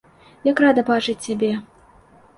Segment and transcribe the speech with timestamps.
[0.51, 1.53] Як рада бачыць цябе!